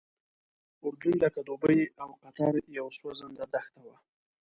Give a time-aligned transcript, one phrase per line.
[0.85, 3.97] اردن لکه دوبۍ او قطر یوه سوځنده دښته وه.